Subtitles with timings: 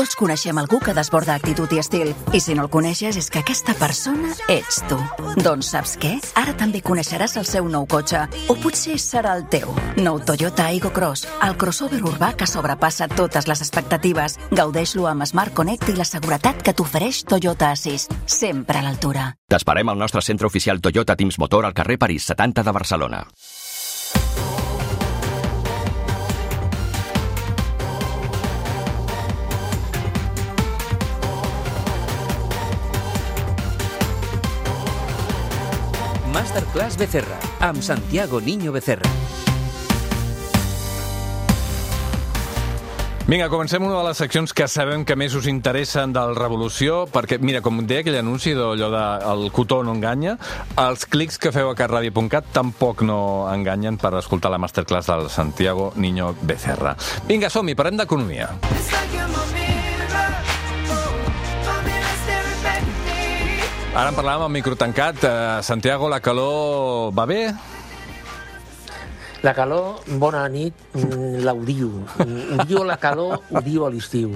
[0.00, 2.14] Tots coneixem algú que desborda actitud i estil.
[2.32, 4.96] I si no el coneixes, és que aquesta persona ets tu.
[5.44, 6.14] Doncs saps què?
[6.40, 8.22] Ara també coneixeràs el seu nou cotxe.
[8.48, 9.68] O potser serà el teu.
[10.00, 11.26] Nou Toyota Aygo Cross.
[11.44, 14.38] El crossover urbà que sobrepassa totes les expectatives.
[14.56, 18.16] Gaudeix-lo amb Smart Connect i la seguretat que t'ofereix Toyota Assist.
[18.24, 19.34] Sempre a l'altura.
[19.52, 23.26] T'esperem al nostre centre oficial Toyota Teams Motor al carrer París 70 de Barcelona.
[36.50, 39.06] Masterclass Becerra, amb Santiago Niño Becerra.
[43.28, 47.38] Vinga, comencem una de les seccions que sabem que més us interessen del Revolució, perquè,
[47.38, 50.34] mira, com deia aquell anunci d'allò de el cotó no enganya,
[50.74, 55.92] els clics que feu a catradio.cat tampoc no enganyen per escoltar la masterclass del Santiago
[55.94, 56.96] Niño Becerra.
[57.30, 58.50] Vinga, som-hi, parlem d'economia.
[63.90, 65.18] Ara en parlàvem amb micro tancat.
[65.26, 67.40] Uh, Santiago, la calor va bé?
[69.40, 71.88] La calor, bona nit, mm, l'odio.
[72.18, 74.34] Mm, Odio la calor, odio a l'estiu.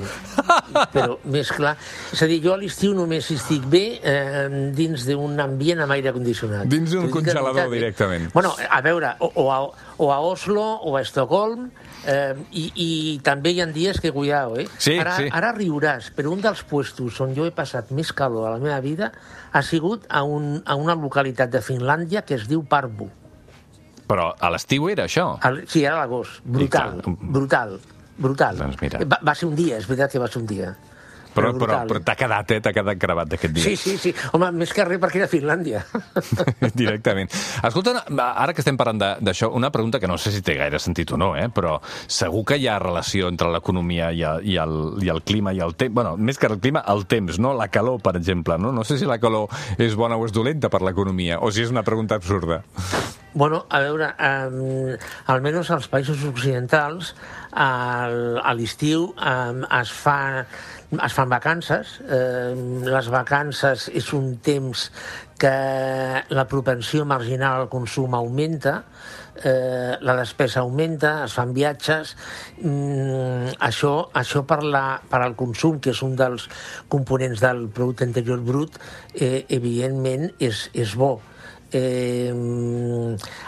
[0.94, 1.74] Però més clar...
[2.14, 6.14] És a dir, jo a l'estiu només estic bé eh, dins d'un ambient amb aire
[6.16, 6.64] condicionat.
[6.72, 8.30] Dins d'un congelador, directament.
[8.32, 9.58] Bueno, a veure, o, o, a,
[9.98, 11.66] o a Oslo o a Estocolm,
[12.08, 12.88] eh, i, i
[13.24, 14.64] també hi ha dies que, cuidao, eh?
[14.78, 15.28] Sí, ara, sí.
[15.28, 18.80] ara riuràs, però un dels puestos on jo he passat més calor a la meva
[18.80, 19.12] vida
[19.52, 23.10] ha sigut a, un, a una localitat de Finlàndia que es diu Parbu.
[24.10, 25.30] Però a l'estiu era això.
[25.40, 26.42] Al, sí, era l'agost.
[26.44, 27.16] Brutal, clar.
[27.36, 27.78] brutal,
[28.16, 28.58] brutal.
[28.60, 29.04] Doncs mira.
[29.08, 30.74] Va, va ser un dia, és veritat que va ser un dia.
[31.34, 31.88] Però, però, brutal.
[31.90, 32.60] però t'ha quedat, eh?
[32.62, 33.64] T'ha quedat gravat d'aquest dia.
[33.64, 34.12] Sí, sí, sí.
[34.36, 35.82] Home, més que res perquè era Finlàndia.
[36.80, 37.32] Directament.
[37.66, 41.10] Escolta, ara que estem parlant d'això, una pregunta que no sé si té gaire sentit
[41.10, 41.48] o no, eh?
[41.54, 45.52] però segur que hi ha relació entre l'economia i, el, i, el, i el clima
[45.52, 45.94] i el temps.
[45.94, 47.54] bueno, més que el clima, el temps, no?
[47.58, 48.58] La calor, per exemple.
[48.62, 51.66] No, no sé si la calor és bona o és dolenta per l'economia, o si
[51.66, 52.62] és una pregunta absurda.
[53.34, 54.92] Bueno, a veure, um,
[55.26, 57.08] almenys als països occidentals,
[57.50, 60.44] al, a l'estiu um, es, fa,
[60.94, 61.96] es fan vacances.
[62.06, 64.86] Um, les vacances és un temps
[65.42, 65.50] que
[66.30, 68.76] la propensió marginal al consum augmenta,
[69.42, 72.14] eh, la despesa augmenta, es fan viatges.
[72.62, 76.46] Mm, això, això per, la, per al consum, que és un dels
[76.86, 78.78] components del producte interior brut,
[79.18, 81.16] eh, evidentment és, és bo.
[81.74, 82.30] Eh,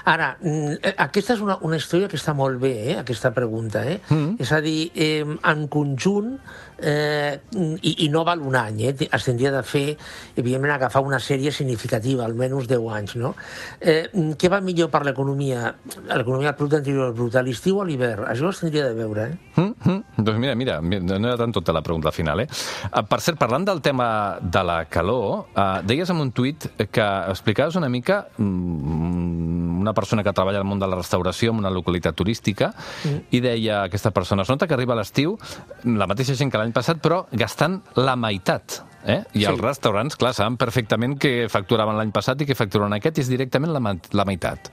[0.04, 3.84] ara, mm, aquesta és una, una història que està molt bé, eh, aquesta pregunta.
[3.86, 4.00] Eh?
[4.10, 4.36] Mm.
[4.42, 6.34] És a dir, eh, en conjunt,
[6.78, 8.94] eh, i, i no val un any, eh?
[9.06, 9.96] es tindria de fer,
[10.36, 13.16] evidentment, agafar una sèrie significativa, almenys 10 anys.
[13.20, 13.34] No?
[13.80, 15.70] Eh, què va millor per l'economia?
[16.10, 18.26] L'economia del producte anterior brut, a l'estiu o a l'hivern?
[18.32, 19.28] Això es tindria de veure.
[19.30, 19.60] Eh?
[19.60, 20.02] Mm -hmm.
[20.18, 22.48] Doncs mira, mira, no era tant tota la pregunta final, eh?
[22.92, 27.06] Uh, Per cert, parlant del tema de la calor, uh, deies en un tuit que
[27.28, 31.70] explicaves una mica mm, una persona que treballa al món de la restauració en una
[31.70, 33.30] localitat turística mm.
[33.30, 35.36] i deia aquesta persona, es nota que arriba l'estiu
[35.84, 38.80] la mateixa gent que l'any passat, però gastant la meitat.
[39.06, 39.22] Eh?
[39.34, 39.46] I Sí.
[39.46, 43.72] els restaurants, clar, saben perfectament que facturaven l'any passat i que facturen aquest és directament
[43.72, 43.80] la,
[44.12, 44.72] la meitat.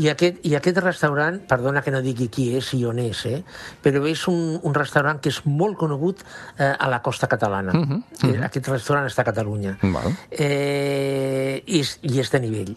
[0.00, 3.42] I aquest, I aquest restaurant, perdona que no digui qui és i on és, eh?
[3.84, 6.24] però és un, un restaurant que és molt conegut
[6.56, 7.72] eh, a la costa catalana.
[7.72, 8.44] Uh -huh, uh -huh.
[8.44, 9.78] Aquest restaurant està a Catalunya.
[9.82, 10.16] Val.
[10.30, 12.76] Eh, i, és, I és de nivell.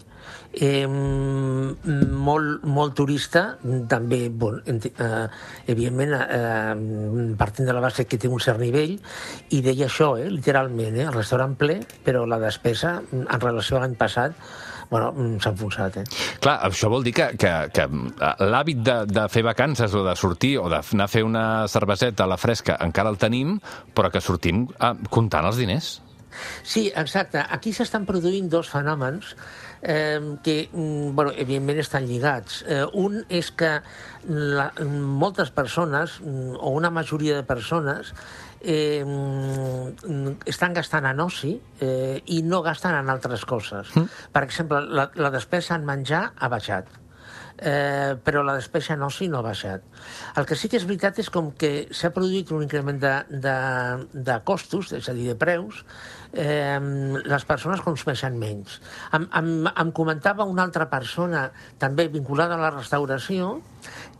[0.53, 3.57] Eh, molt, molt turista,
[3.89, 5.27] també, bon, eh,
[5.65, 8.99] evidentment, eh, partint de la base que té un cert nivell,
[9.49, 13.83] i deia això, eh, literalment, eh, el restaurant ple, però la despesa, en relació a
[13.83, 14.37] l'any passat,
[14.93, 16.03] bueno, mm, s'ha enfonsat, eh?
[16.43, 17.87] Clar, això vol dir que, que, que
[18.45, 22.29] l'hàbit de, de fer vacances o de sortir o d'anar a fer una cerveseta a
[22.29, 23.57] la fresca encara el tenim,
[23.95, 25.95] però que sortim ah, comptant els diners.
[26.63, 27.43] Sí, exacte.
[27.49, 29.35] Aquí s'estan produint dos fenòmens
[29.81, 32.63] eh, que, mm, bueno, evidentment, estan lligats.
[32.67, 33.81] Eh, un és que
[34.27, 38.13] la, moltes persones, mm, o una majoria de persones,
[38.61, 43.91] eh, mm, estan gastant en oci eh, i no gasten en altres coses.
[43.95, 44.09] Mm.
[44.31, 47.02] Per exemple, la, la despesa en menjar ha baixat
[47.57, 49.83] eh, però la despesa en oci no ha baixat.
[50.37, 53.13] El que sí que és veritat és com que s'ha produït un increment de,
[53.43, 53.55] de,
[54.13, 55.83] de costos, és a dir, de preus,
[56.33, 56.79] eh,
[57.23, 58.79] les persones consumeixen menys.
[59.13, 61.47] Em, em, em comentava una altra persona,
[61.79, 63.59] també vinculada a la restauració,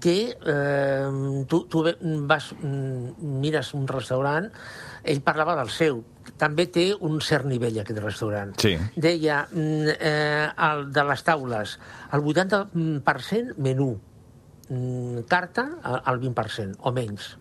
[0.03, 1.85] que eh, tu, tu
[2.29, 4.49] vas, mm, mires un restaurant,
[5.03, 6.03] ell parlava del seu,
[6.43, 8.51] també té un cert nivell aquest restaurant.
[8.59, 8.73] Sí.
[8.99, 11.77] Deia, mm, eh, el de les taules,
[12.11, 13.93] el 80% menú,
[14.69, 17.37] mm, carta al al 20% o menys.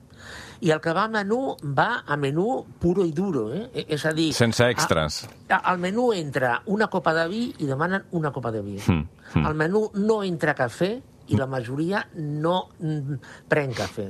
[0.62, 3.64] I el que va a menú va a menú puro i duro, eh?
[3.74, 4.28] E- És a dir...
[4.32, 5.24] Sense extras.
[5.48, 8.78] A, al menú entra una copa de vi i demanen una copa de vi.
[8.86, 9.02] Mm,
[9.34, 9.46] mm.
[9.46, 10.92] Al menú no entra cafè
[11.26, 13.18] i la majoria no mm,
[13.48, 14.06] pren cafè.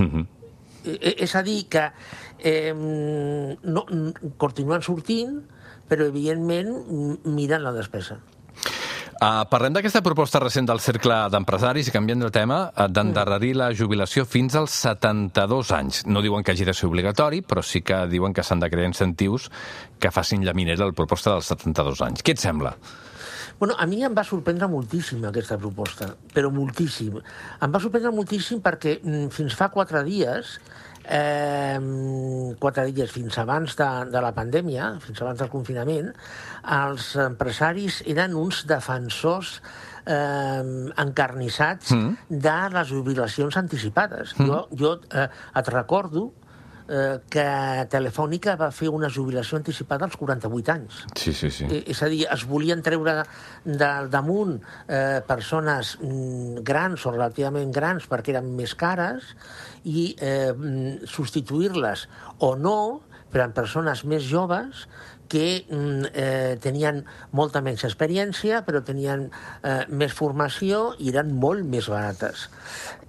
[0.00, 0.20] Mhm.
[0.20, 0.39] Eh,
[1.00, 1.86] És a dir, que
[2.38, 3.86] eh, no,
[4.40, 5.40] continuen sortint,
[5.90, 6.70] però evidentment
[7.26, 8.20] miren la despesa.
[9.20, 13.66] Uh, parlem d'aquesta proposta recent del Cercle d'Empresaris i canviant de tema, uh, d'endarrerir la
[13.76, 15.98] jubilació fins als 72 anys.
[16.08, 18.88] No diuen que hagi de ser obligatori, però sí que diuen que s'han de crear
[18.88, 19.50] incentius
[20.00, 20.54] que facin la
[20.96, 22.22] proposta dels 72 anys.
[22.24, 22.72] Què et sembla?
[23.60, 27.18] Bueno, a mi em va sorprendre moltíssim aquesta proposta, però moltíssim.
[27.60, 30.54] Em va sorprendre moltíssim perquè mm, fins fa quatre dies,
[31.04, 31.76] eh,
[32.58, 36.08] quatre dies fins abans de, de la pandèmia, fins abans del confinament,
[36.80, 39.58] els empresaris eren uns defensors
[40.06, 40.64] eh,
[41.04, 42.16] encarnissats Mm.
[42.30, 44.32] de les jubilacions anticipades.
[44.40, 46.30] Jo, jo eh, et recordo
[46.90, 47.46] eh, que
[47.92, 51.02] Telefònica va fer una jubilació anticipada als 48 anys.
[51.14, 51.68] Sí, sí, sí.
[51.86, 53.20] És a dir, es volien treure
[53.64, 54.58] del damunt
[54.88, 59.34] eh, persones mm, grans o relativament grans perquè eren més cares
[59.84, 62.08] i eh, mm, substituir-les
[62.46, 62.80] o no
[63.30, 64.86] per a persones més joves
[65.30, 67.04] que mm, eh, tenien
[67.38, 72.48] molta menys experiència, però tenien eh, més formació i eren molt més barates.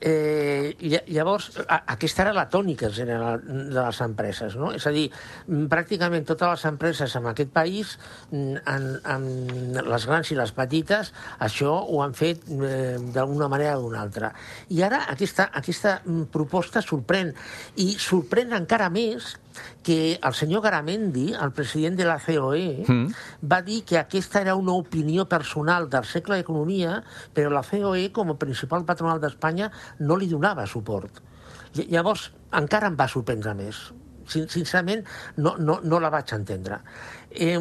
[0.03, 4.71] Eh, lla- llavors, aquesta era la tònica general de les empreses, no?
[4.74, 5.12] És a dir,
[5.69, 8.00] pràcticament totes les empreses en aquest país,
[8.31, 9.27] mm, en, en
[9.92, 14.33] les grans i les petites, això ho han fet eh, d'una manera o d'una altra.
[14.74, 17.36] I ara aquesta, aquesta mm, proposta sorprèn,
[17.77, 19.36] i sorprèn encara més
[19.83, 23.09] que el senyor Garamendi, el president de la COE, Mm.
[23.51, 27.03] va dir que aquesta era una opinió personal del segle d'Economia,
[27.36, 29.69] però la COE, com a principal patronal d'Espanya,
[30.00, 31.22] no li donava suport.
[31.76, 33.80] Ll- Llavors, encara em va sorprendre més.
[34.32, 35.06] Sin- Sincerament,
[35.38, 36.82] no, no, no la vaig entendre.
[37.32, 37.58] Eh,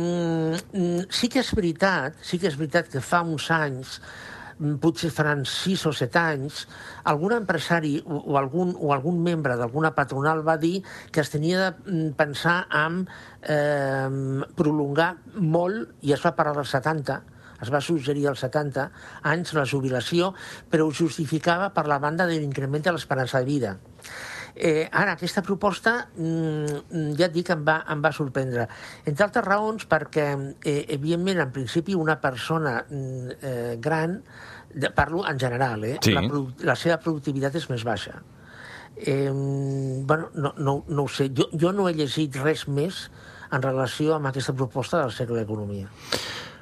[1.10, 3.96] sí que és veritat, sí que és veritat que fa uns anys
[4.58, 6.66] mm, potser faran sis o set anys,
[7.10, 11.70] algun empresari o, algun, o algun membre d'alguna patronal va dir que es tenia de
[11.90, 13.04] mm, pensar en
[13.42, 17.20] eh, prolongar molt, i es va parlar dels 70,
[17.62, 18.90] es va suggerir als 70
[19.22, 20.34] anys la jubilació,
[20.70, 23.76] però ho justificava per la banda de l'increment de l'esperança de vida.
[24.54, 28.66] Eh, ara, aquesta proposta, mm, ja et dic, em va, em va sorprendre.
[29.06, 30.26] Entre altres raons, perquè,
[30.64, 34.22] eh, evidentment, en principi, una persona mm, eh, gran,
[34.74, 36.12] de, parlo en general, eh, Sí.
[36.12, 36.22] la,
[36.66, 38.22] la seva productivitat és més baixa.
[38.96, 41.30] Eh, bueno, no, no, no ho sé.
[41.34, 43.10] Jo, jo no he llegit res més
[43.50, 45.88] en relació amb aquesta proposta del segle d'Economia.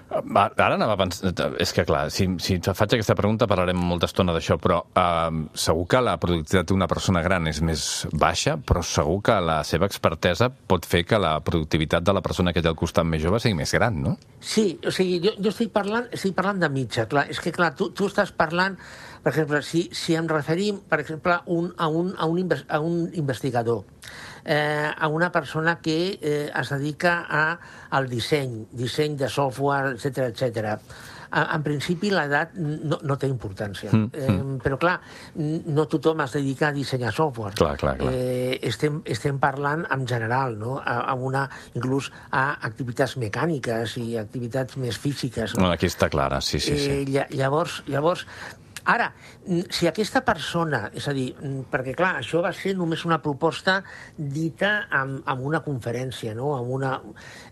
[0.09, 1.33] Va, Ara anava a pensar...
[1.61, 5.85] És que, clar, si, si faig aquesta pregunta parlarem molta estona d'això, però eh, segur
[5.93, 7.83] que la productivitat d'una persona gran és més
[8.17, 12.55] baixa, però segur que la seva expertesa pot fer que la productivitat de la persona
[12.57, 14.17] que té al costat més jove sigui més gran, no?
[14.41, 17.27] Sí, o sigui, jo, jo estic parlant, estic parlant de mitja, clar.
[17.29, 18.79] És que, clar, tu, tu estàs parlant,
[19.23, 23.05] per exemple, si, si em referim, per exemple, un, a, un, a, un, a un
[23.19, 23.85] investigador,
[24.49, 27.45] eh, a una persona que eh, es dedica a,
[27.91, 30.79] al disseny, disseny de software, etc etc.
[31.29, 33.91] En principi, l'edat no, no té importància.
[33.93, 34.95] Mm, Eh, però, clar,
[35.37, 37.53] no tothom es dedica a dissenyar software.
[37.59, 38.15] Clar, clar, clar.
[38.17, 40.79] Eh, estem, estem parlant en general, no?
[40.81, 41.43] A, a una,
[41.77, 45.53] inclús a activitats mecàniques i activitats més físiques.
[45.61, 45.69] No?
[45.71, 46.91] Aquí està clara, sí, sí, sí.
[46.97, 48.25] Eh, lla- llavors, llavors,
[48.85, 49.13] ara,
[49.47, 53.21] mm, si aquesta persona, és a dir, mm, perquè clar, això va ser només una
[53.23, 53.83] proposta
[54.17, 56.55] dita amb, amb una conferència, no?
[56.57, 57.01] Amb una...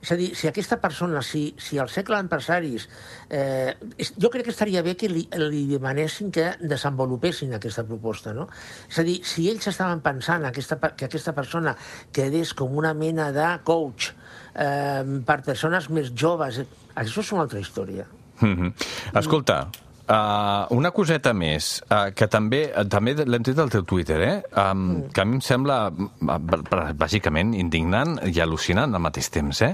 [0.02, 2.88] És a dir, si aquesta persona, si, si el segle d'empresaris,
[3.30, 3.74] eh,
[4.16, 8.48] jo crec que estaria bé que li, li demanessin que desenvolupessin aquesta proposta, no?
[8.88, 11.76] És a dir, si ells estaven pensant aquesta, que aquesta persona
[12.12, 14.12] quedés com una mena de coach
[14.54, 18.06] eh, per persones més joves, eh, això és una altra història.
[18.40, 18.72] Mhm.
[19.16, 19.64] Escolta,
[20.08, 24.34] uh, una coseta més, uh, que també també l'hem tret al teu Twitter, eh?
[24.58, 29.62] Um, que a mi em sembla mm, b- bàsicament indignant i al·lucinant al mateix temps,
[29.66, 29.72] eh?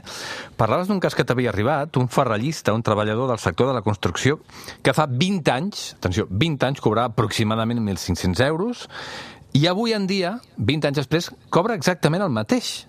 [0.59, 4.41] Parlaves d'un cas que t'havia arribat, un ferrallista, un treballador del sector de la construcció,
[4.83, 8.89] que fa 20 anys, atenció, 20 anys cobrava aproximadament 1.500 euros,
[9.53, 12.87] i avui en dia, 20 anys després, cobra exactament el mateix.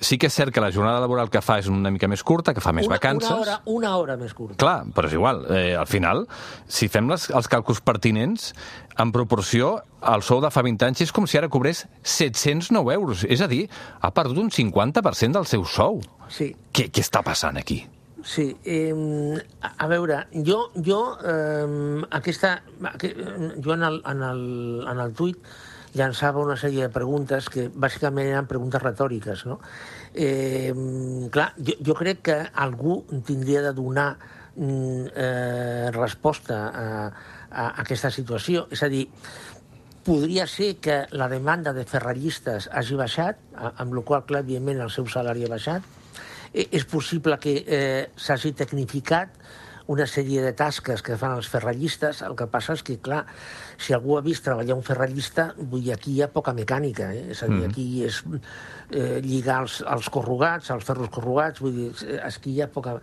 [0.00, 2.54] Sí que és cert que la jornada laboral que fa és una mica més curta,
[2.56, 3.28] que fa més una, vacances...
[3.30, 4.56] Una hora, una hora més curta.
[4.56, 5.42] Clar, però és igual.
[5.52, 6.24] Eh, al final,
[6.66, 8.54] si fem les, els càlculs pertinents,
[9.00, 9.74] en proporció,
[10.08, 13.24] el sou de fa 20 anys és com si ara cobrés 709 euros.
[13.28, 13.66] És a dir,
[14.00, 16.00] ha perdut un 50% del seu sou.
[16.32, 17.82] Sí, Què, què està passant aquí?
[18.24, 18.50] sí.
[18.68, 18.92] Eh,
[19.64, 22.50] a, veure, jo, jo eh, aquesta,
[22.90, 23.14] aqu-
[23.64, 24.42] jo en el, en el,
[24.92, 25.38] en el tuit
[25.94, 29.44] llançava una sèrie de preguntes que bàsicament eren preguntes retòriques.
[29.48, 29.58] No?
[30.14, 30.72] Eh,
[31.32, 34.10] clar, jo, jo crec que algú tindria de donar
[34.56, 36.88] mm, eh, resposta a,
[37.50, 38.66] a aquesta situació.
[38.70, 39.06] És a dir,
[40.06, 44.94] podria ser que la demanda de ferrallistes hagi baixat, amb la qual clar, evidentment, el
[44.94, 45.96] seu salari ha baixat.
[46.52, 49.36] Eh, és possible que eh, s'hagi tecnificat
[49.90, 52.22] una sèrie de tasques que fan els ferrallistes.
[52.26, 53.24] El que passa és que, clar,
[53.80, 57.24] si algú ha vist treballar un ferrallista, vull dir, aquí hi ha poca mecànica, eh?
[57.34, 57.72] és a dir, mm.
[57.72, 58.20] aquí és
[58.92, 62.96] eh, lligar els, els corrugats, els ferros corrugats, vull dir, ha poca...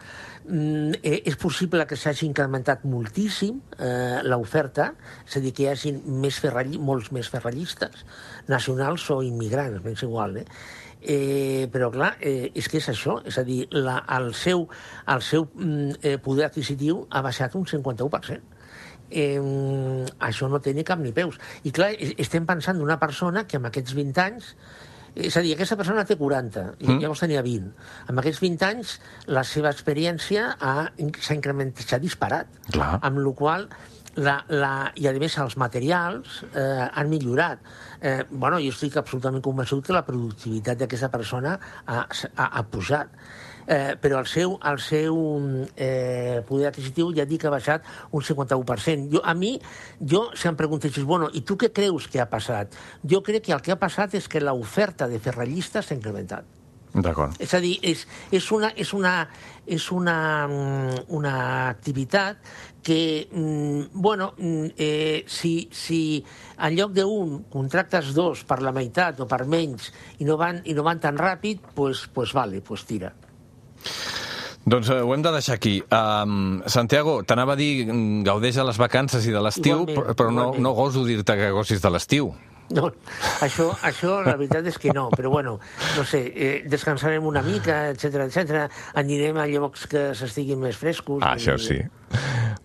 [0.48, 4.94] Mm, eh, és possible que s'hagi incrementat moltíssim eh, l'oferta,
[5.28, 6.78] és a dir, que hi hagi més ferrall...
[6.80, 8.06] molts més ferrallistes,
[8.48, 10.46] nacionals o immigrants, m'és igual, eh?
[11.02, 13.20] Eh, però, clar, eh, és que és això.
[13.26, 14.66] És a dir, la, el seu,
[15.08, 18.56] el seu mm, eh, poder adquisitiu ha baixat un 51%.
[19.08, 19.40] Eh,
[20.20, 21.38] això no té ni cap ni peus.
[21.64, 24.52] I, clar, estem pensant d'una persona que amb aquests 20 anys
[25.18, 27.02] és a dir, aquesta persona té 40, i mm.
[27.02, 27.70] llavors tenia 20.
[28.12, 28.96] Amb aquests 20 anys,
[29.34, 32.52] la seva experiència s'ha incrementat, s'ha disparat.
[32.72, 32.92] Clar.
[33.08, 33.68] Amb la qual
[34.18, 37.62] la, la, i a més els materials eh, han millorat.
[38.02, 43.14] Eh, bueno, jo estic absolutament convençut que la productivitat d'aquesta persona ha, ha, ha pujat.
[43.68, 45.18] Eh, però el seu, el seu
[45.76, 49.10] eh, poder adquisitiu ja dic que ha baixat un 51%.
[49.12, 49.58] Jo, a mi,
[50.00, 52.78] jo, si em preguntessis, bueno, i tu què creus que ha passat?
[53.04, 56.48] Jo crec que el que ha passat és que l'oferta de ferrallistes s'ha incrementat.
[56.96, 57.36] D'acord.
[57.44, 59.12] És a dir, és, és, una, és, una,
[59.68, 61.36] és una, mm, una
[61.68, 62.40] activitat
[62.82, 66.24] que, mm, bueno, mm, eh, si, si
[66.58, 70.74] en lloc d'un contractes dos per la meitat o per menys i no van, i
[70.74, 73.14] no van tan ràpid, pues, pues vale, pues tira.
[74.68, 75.78] Doncs uh, ho hem de deixar aquí.
[75.88, 77.88] Um, Santiago, t'anava a dir
[78.28, 81.92] gaudeix de les vacances i de l'estiu, però no, no goso dir-te que gossis de
[81.94, 82.34] l'estiu.
[82.76, 82.90] No,
[83.40, 85.54] això, això la veritat és que no, però bueno,
[85.96, 88.66] no sé, eh, descansarem una mica, etc etc.
[89.00, 91.24] anirem a llocs que s'estiguin més frescos.
[91.24, 91.80] Ah, això sí.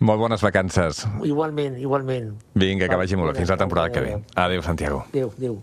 [0.02, 1.04] Molt bones vacances.
[1.22, 2.32] Igualment, igualment.
[2.58, 3.44] Vinga, que vagi molt bé.
[3.44, 4.18] Fins la temporada que ve.
[4.34, 5.04] Adéu, Santiago.
[5.12, 5.62] Adéu, adéu.